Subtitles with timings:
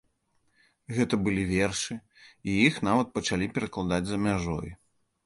[0.99, 1.97] Гэта былі вершы,
[2.53, 4.69] і іх нават пачалі перакладаць за мяжой.